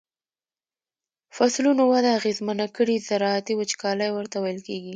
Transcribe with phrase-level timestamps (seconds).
[1.35, 4.89] فصلونو وده اغیزمنه کړي زراعتی وچکالی ورته ویل کیږي.